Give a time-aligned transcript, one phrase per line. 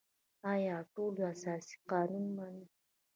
[0.51, 2.65] آیا ټول اساسي قانون مني؟